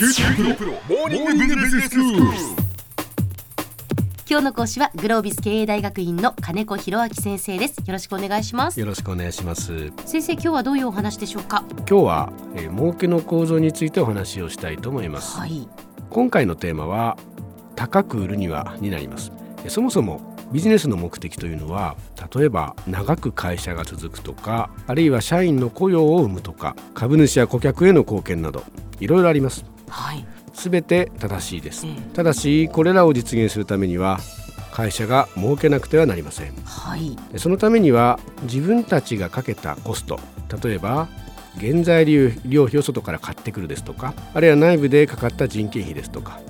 [0.00, 2.22] QTPro モーニングビジネススクール
[4.30, 7.76] 今日の講師はグロービス経営大学院の金子博明先生です。
[7.80, 8.80] よろしくお願いします。
[8.80, 9.92] よろしくお願いします。
[10.06, 11.64] 先生今日はどういうお話でしょうか？
[11.80, 15.68] 今日は、えー、儲けの構造についてお話をしたいと思います、はい。
[16.08, 17.18] 今回のテーマは
[17.76, 19.32] 高く売るにはになります。
[19.66, 21.94] えそもそもビジネスの目的というのは
[22.34, 28.64] 例えば長く会社が続くとかあるいは社員の雇用を生むとか株主や顧客への貢献など
[28.98, 30.24] いろいろありますはい。
[30.54, 31.86] すべて正しいです。
[31.86, 31.94] ええ。
[32.14, 34.18] ただしこれらを実現するためには
[34.72, 36.54] 会社が儲けなくてはなりません。
[36.64, 37.16] はい。
[37.36, 40.18] そのためには自分たちがかけたコスト
[40.62, 41.08] 例えば
[41.58, 46.40] 原材料費を外から買ってくるですとかあるいは内部でかかった人件費ですとか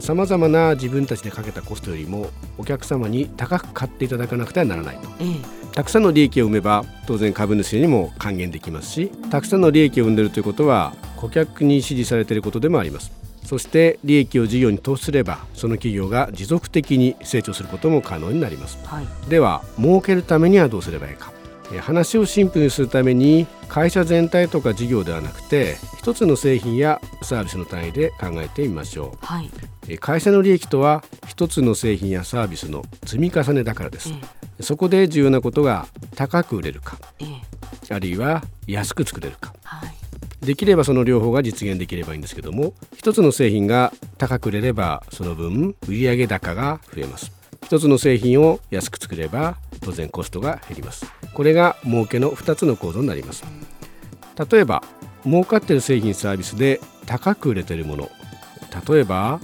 [0.00, 4.96] さまざまな自分たちでかけたコストよりもお客様に高く買っていただかなくてはならない。
[4.96, 5.66] とええ。
[5.72, 13.12] たくさんの利益を生めば当然株主にも還元できますしたくさんの利益を生んでいるということは顧客に支持されていることでもあります。
[13.44, 18.78] そして利益を事業に投資すればその企業が持続的に成長することも可能になります。
[18.84, 19.06] はい。
[19.30, 21.30] では儲けるためにはどうすればいいか。
[21.30, 21.35] えー
[21.80, 29.50] 話をシンプルにするために会社全体とか事業ではなくて一つの製品やサービスの単位で考えてみましょはい、う
[29.88, 34.10] えー会社の利益とは一つの製品やサービスの積み重ねだからです。
[34.58, 37.28] えそこで重要なことが高く売れるかええ
[37.90, 37.94] え。
[37.94, 39.54] あるいは安く作れるか。
[39.62, 39.94] はい。
[40.44, 47.36] できればその両方が実現できればいいんですけども一つの製品が高く売れればその分売上高が増えます。
[47.66, 51.06] 一つの製品を安く作れば当然コストが減ります
[51.36, 53.44] これが儲けの2つの構造になります。
[54.50, 54.82] 例えば
[55.22, 58.08] 儲かっている製品サービスで高く売れているもの。
[58.88, 59.38] 例えば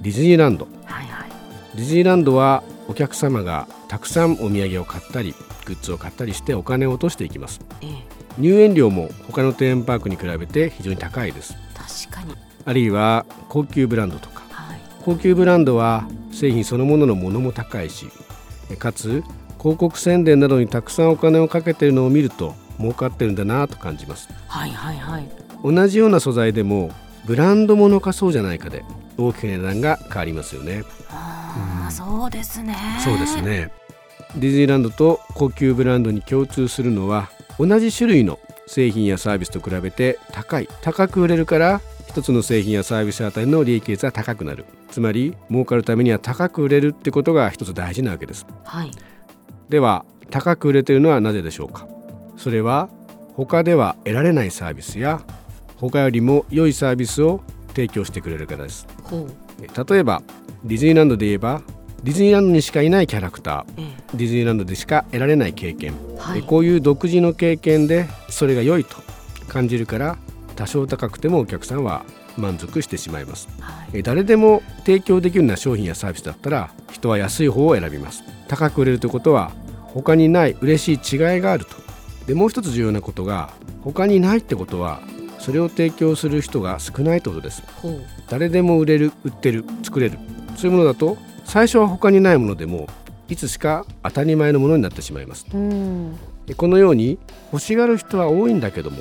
[0.00, 0.66] ディズニーランド。
[0.86, 1.28] はいはい。
[1.76, 5.34] ディズニーランドはお客様がたくさんお土産を買ったり
[5.66, 7.60] グッズを買ったりしてお金を落としていきます。
[7.82, 7.90] ええ。
[8.38, 11.54] 入園料も他のテーマパークに比べて非常に高いです。
[12.08, 12.34] 確かに。
[12.64, 14.44] あるいは高級ブランドとか。
[14.48, 14.80] はい。
[15.04, 18.08] 高級ブランドは製品そのもののものも高いし
[18.78, 19.22] かつ
[19.64, 24.28] 広告宣伝などにたくさんお金をかけているのを見ると儲かってるんだなと感じます。
[24.46, 25.28] はいはいはい。
[25.64, 26.90] 同じような素材でも
[27.24, 28.84] ブランドものかそうじゃないかで
[29.16, 30.84] 大きく値段が変わりますよね。
[31.08, 32.76] ああそうですね。
[33.02, 33.72] そうですね。
[34.36, 44.66] ディズニーランドと高級ブランドに共通するのは同じ種類の製品やサービスと比べて高い高く売れるから一つの製品やサービスあたりの利益率は高くなる。
[44.90, 48.44] つまり儲かるためには高く売れるってことが一つ大事なわけです。
[48.62, 48.90] はい
[49.68, 51.86] では高く売れているのはなぜでしょうか？
[52.36, 52.88] それは
[53.34, 55.20] 他では得られないサービスや
[55.76, 58.86] 他よりも良いサービスを提供してくれるからです。
[59.10, 60.22] 例えば
[60.64, 61.62] ディズニーランドで言えば
[62.02, 66.38] ディズニーランドにしかいないキャラクターえディズニーランドでしか得られない経験、えはい。
[66.40, 68.96] えこういう独自の経験でそれが良いと
[69.48, 70.18] 感じるから
[70.56, 72.04] 多少高くてもお客さんは
[72.36, 73.48] 満足してしまいます。
[73.60, 73.98] はい。
[73.98, 78.24] え誰でも提供できるような商品やサービスだったら人は安い方を選びます。
[78.48, 79.52] 高く売れるということは
[79.82, 81.76] 他にない嬉しい違いがあると。
[82.26, 83.52] でもう一つ重要なことが
[83.82, 85.00] 他にないってことは
[85.38, 87.62] それを提供する人が少ないってことです。
[88.28, 90.18] 誰でも売れる売ってる作れる。
[90.56, 92.88] そういうものだと最初は他にないものでも
[93.28, 95.46] いつしか当たり前のものになってしまいます。
[96.56, 97.18] このように
[97.52, 98.98] 欲しがる人は多いんだけども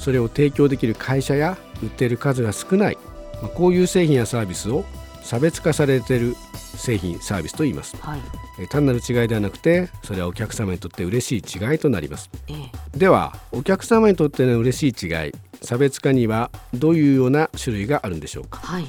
[0.00, 2.98] それを提供できる会社や売っている数が少ない、
[3.42, 4.84] まあこういう製品やサービスを
[5.22, 7.96] 差別化されている製品サービスと言います。
[7.98, 8.20] はい。
[8.58, 12.30] え単なる違いではなくてそれはお客様にとって嬉しい違いとなります。
[12.48, 12.98] ええ。
[12.98, 18.58] ではお客様にとっての嬉しい違い差別化にはどういうような種類があるんでしょうか？
[18.58, 18.86] はい。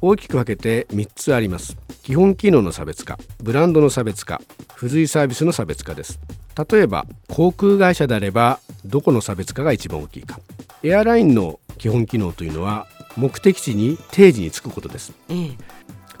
[0.00, 1.76] 大きく分けて3つあります。
[2.02, 4.40] 基本機能の差別化ブランドの差別化
[4.76, 6.20] 付随サービスの差別化です
[6.56, 10.40] 例えば航空会社であればどこの差別化が一番大きいか。
[10.82, 12.86] エアラインの基本機能というのは
[13.16, 15.12] 目的地に定時に着くことです。
[15.28, 15.50] ええ。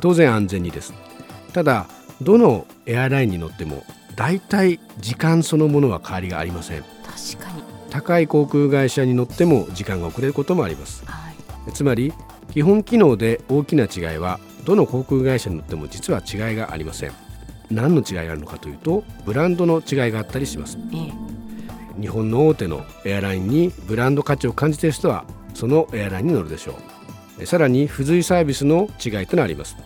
[0.00, 0.92] 当然安全にです。
[1.52, 1.86] ただ
[2.20, 3.84] どのエアラインに乗っても
[4.16, 6.82] 大体時間そのものは変わりがありません。
[6.82, 7.62] 確かに。
[7.90, 11.04] 高い航空会社に乗っても時間が遅れることもあります。
[11.06, 11.72] はい。
[11.72, 12.12] つまり
[12.52, 17.12] 基本機能で大きな違いはどの航空会社に乗っても実は違いがありません
[17.70, 20.78] 何の違いがあるのかというとブランドの違いがあったりします。
[20.92, 22.00] ええ。
[22.00, 25.24] 日本の大手のエアラインにブランド価値を感じている人は
[25.54, 26.74] そのエアラインに乗るでしょう。
[27.38, 29.76] えさらに付随サービスの違いというのがあります。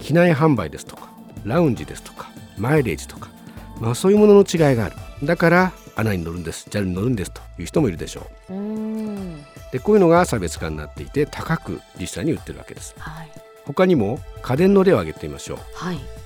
[0.00, 1.08] 機内販売ですとか
[1.44, 3.30] ラウンジですとかマイレージとか、
[3.80, 4.96] まあ、そういうものの違いがある。
[5.22, 6.68] だからアナに乗るんです。
[6.70, 8.54] JAL に乗るんですという人もいるでしょう。
[8.54, 9.42] うん。
[9.72, 12.94] でこういうのが差別化になっていて高く実際に売ってるわけです。
[12.98, 13.30] はい。
[13.64, 15.58] 他にも家電の例を挙げてみましょう。
[15.74, 16.23] はい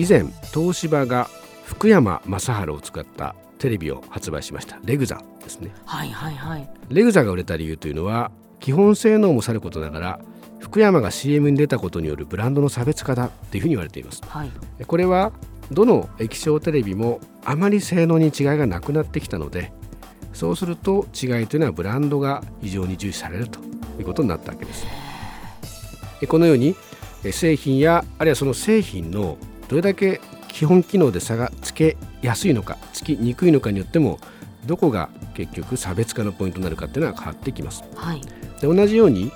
[0.00, 0.24] 以前
[0.54, 1.28] 東芝が
[1.66, 4.78] 福山雅治を使ったテレビを発売しました。
[4.82, 5.72] レグザですね。
[5.84, 6.66] はいはいはい。
[6.88, 8.30] レグザが売れた理由というのは
[8.60, 10.20] 基本性能もさることながら
[10.58, 14.22] 福山が CM に出たことによるブランドの差別化だっていうふうに言われています。
[14.26, 14.50] はい。
[14.86, 15.32] これは
[15.70, 19.70] どの液晶テレビもあまり性能に違いがなくなってきたので
[20.32, 23.60] そうすると違いというのはブランドが非常に重視されると
[23.98, 24.86] いうことになったわけです。
[26.22, 26.74] えこのように
[27.22, 29.36] え製品やあるいはその製品の
[29.70, 34.18] どれだけ基本機能で差がつけやすいのかつきにくいのかによっても
[34.66, 37.84] どこが結局差別化のポイントになるかっていうのは変わってきます。
[37.94, 38.20] はい。
[38.60, 39.30] で同じように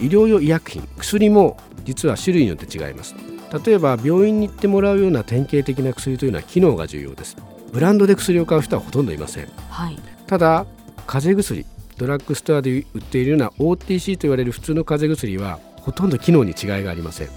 [0.00, 3.14] 医療用医薬品薬も実は種類によって違います。
[3.64, 7.36] 例えば病院に行ってもらうような典型的な薬というのは機能が重要です。
[7.72, 9.48] ブランドで薬を買う人はほとんどいません。
[9.70, 9.98] はい。
[10.26, 10.66] ただ
[11.06, 11.64] 風邪薬
[11.96, 17.28] ドラッグストアで売っているような OTC と言われる普通の風邪薬はほとんど機能に違いがありません。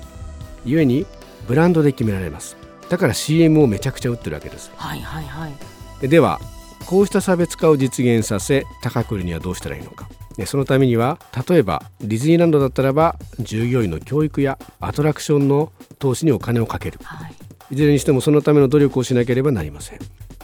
[0.66, 1.06] 故に
[1.47, 2.57] ブランドで決められます。
[2.89, 4.71] だから CM をめちゃくちゃ打ってるわけです。
[4.75, 5.53] はいはいはい。
[6.01, 6.39] ででは
[6.86, 10.09] こうした差別化を実現させ高く売るにはどうしたらいいのか。
[10.38, 11.19] でそのためには
[11.50, 17.00] 例えばディズニーランドだったらば従業員の教育やアトラクションの投資にお金をかける。
[17.03, 17.33] はい。
[17.71, 20.00] いずれにしてもそのための努力をしなければなりません。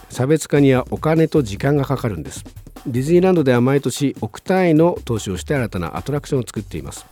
[0.10, 2.44] 差別化にはお金と時間がかかるんです。
[2.88, 7.06] ディズニーランドでは毎年億単位の投資をして新たなアトラクションを作っています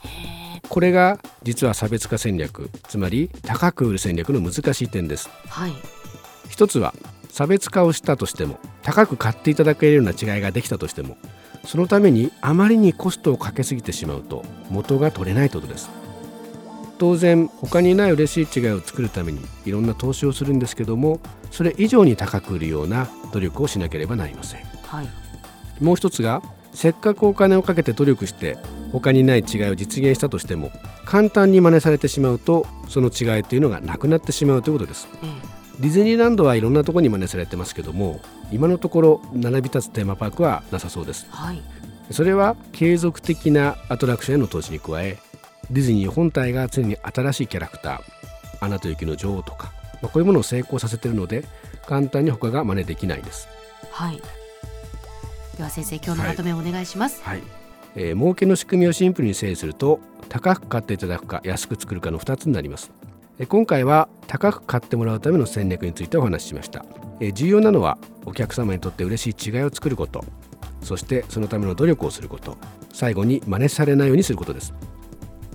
[0.74, 5.30] これが実は差別化戦略つまり高く売る戦略の難しい点です。
[5.48, 5.74] はい。
[6.50, 6.96] 一つは
[7.30, 11.16] 差別化をしたとしても高く買っていただけるような違いができたとしても
[11.64, 15.92] そのためにあまりにコストをかけすぎてしまうと元が取れないということです。
[16.98, 21.19] 当然他にない嬉しい違いを作るためにいろんな投資をするんですけども
[21.52, 24.64] それ以上に高く売るような努力をしなければなりません。
[24.88, 25.08] はい。
[25.84, 26.42] もう一つが
[26.74, 28.58] せっかくお金をかけて努力して
[28.94, 30.72] 他にない違いを実現したとしても
[31.04, 35.07] 簡単に真似されてしまうとその違いというのがなくなってしまうということです。
[35.24, 35.28] え
[35.80, 41.25] ディズニーランドはいろんなところに真似されてますけども今のところ並び立つテーマパークはなさそうです。
[41.28, 41.62] えはい。
[42.12, 45.18] それは継続的なアトラクションへの投資に加え
[45.72, 48.01] ディズニー本体が常に新しいキャラクター
[48.62, 51.45] 「アナと雪の女王」とか、まあ、こういうものを成功させているので
[51.88, 53.48] 簡単に他が真似できないです。
[53.92, 54.22] はい。
[55.57, 57.22] では先生今日のまとめをお願いします。
[57.24, 57.44] はい、
[57.95, 60.00] えー儲けの仕組みをシンプルに整理すると
[60.30, 62.92] 高く買っていただくか安く作るかの2つになります。
[63.40, 66.86] えー今回は高く買ってもらうための戦略についてお話ししました。
[67.19, 70.24] えー重要なのはお客様にとって嬉しい違いを作ること。
[70.81, 72.57] そしてそのための努力をすること。
[72.94, 74.74] 最後に真似されないようにすることです。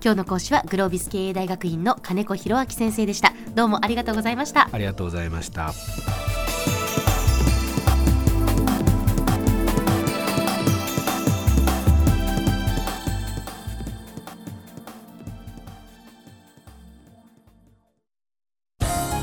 [0.02, 3.32] 今日の講師はグロービス経営大学院の金子博明先生でした。
[3.54, 4.68] どうもありがとうございました。
[4.70, 5.72] ありがとうございました